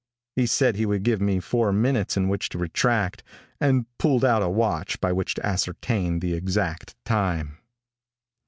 [0.35, 3.21] He said he would give me four minutes in which to retract,
[3.59, 7.59] and pulled out a watch by which to ascertain the exact time.